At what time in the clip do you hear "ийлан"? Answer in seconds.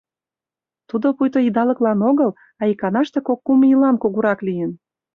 3.69-3.95